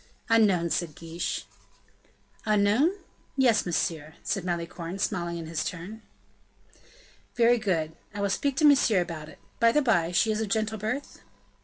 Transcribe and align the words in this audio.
"Unknown," 0.29 0.71
said 0.71 0.95
De 0.95 0.99
Guiche. 0.99 1.45
"Unknown? 2.43 2.89
yes, 3.37 3.67
monsieur," 3.67 4.15
said 4.23 4.43
Malicorne, 4.43 4.97
smiling 4.97 5.37
in 5.37 5.45
his 5.45 5.63
turn. 5.63 6.01
"Very 7.35 7.59
good. 7.59 7.95
I 8.11 8.19
will 8.21 8.31
speak 8.31 8.55
to 8.57 8.65
Monsieur 8.65 8.99
about 9.01 9.29
it. 9.29 9.37
By 9.59 9.71
the 9.71 9.83
by, 9.83 10.11
she 10.11 10.31
is 10.31 10.41
of 10.41 10.49
gentle 10.49 10.79
birth?" 10.79 11.21